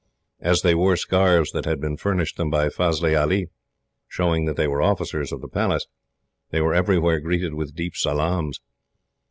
[0.41, 3.49] As they wore scarves that had been furnished them by Fazli Ali,
[4.07, 5.85] showing that they were officers of the Palace,
[6.49, 8.61] they were everywhere greeted with deep salaams.